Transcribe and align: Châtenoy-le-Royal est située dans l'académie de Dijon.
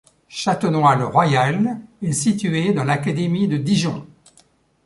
Châtenoy-le-Royal 0.29 1.79
est 2.01 2.11
située 2.13 2.73
dans 2.73 2.83
l'académie 2.85 3.47
de 3.47 3.57
Dijon. 3.57 4.07